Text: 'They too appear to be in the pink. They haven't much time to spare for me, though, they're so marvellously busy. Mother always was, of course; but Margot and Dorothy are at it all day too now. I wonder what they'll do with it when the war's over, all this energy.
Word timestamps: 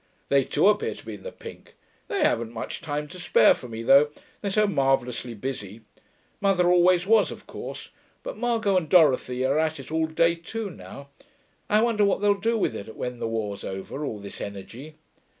'They 0.29 0.43
too 0.43 0.67
appear 0.67 0.95
to 0.95 1.05
be 1.05 1.13
in 1.13 1.21
the 1.21 1.31
pink. 1.31 1.75
They 2.07 2.21
haven't 2.21 2.51
much 2.51 2.81
time 2.81 3.07
to 3.09 3.19
spare 3.19 3.53
for 3.53 3.67
me, 3.67 3.83
though, 3.83 4.09
they're 4.41 4.49
so 4.49 4.65
marvellously 4.65 5.35
busy. 5.35 5.81
Mother 6.39 6.67
always 6.71 7.05
was, 7.05 7.29
of 7.29 7.45
course; 7.45 7.91
but 8.23 8.35
Margot 8.35 8.77
and 8.77 8.89
Dorothy 8.89 9.45
are 9.45 9.59
at 9.59 9.79
it 9.79 9.91
all 9.91 10.07
day 10.07 10.33
too 10.33 10.71
now. 10.71 11.09
I 11.69 11.83
wonder 11.83 12.03
what 12.03 12.19
they'll 12.19 12.33
do 12.33 12.57
with 12.57 12.75
it 12.75 12.95
when 12.95 13.19
the 13.19 13.27
war's 13.27 13.63
over, 13.63 14.03
all 14.03 14.17
this 14.17 14.41
energy. 14.41 14.95